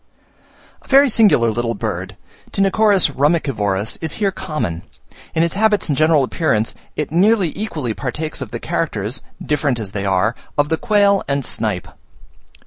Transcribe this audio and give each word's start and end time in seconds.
A 0.81 0.87
very 0.87 1.09
singular 1.09 1.51
little 1.51 1.75
bird, 1.75 2.17
Tinochorus 2.51 3.09
rumicivorus, 3.11 3.99
is 4.01 4.13
here 4.13 4.31
common: 4.31 4.81
in 5.35 5.43
its 5.43 5.53
habits 5.53 5.89
and 5.89 5.95
general 5.95 6.23
appearance, 6.23 6.73
it 6.95 7.11
nearly 7.11 7.53
equally 7.55 7.93
partakes 7.93 8.41
of 8.41 8.49
the 8.49 8.57
characters, 8.59 9.21
different 9.45 9.77
as 9.77 9.91
they 9.91 10.07
are, 10.07 10.33
of 10.57 10.69
the 10.69 10.77
quail 10.77 11.23
and 11.27 11.45
snipe. 11.45 11.87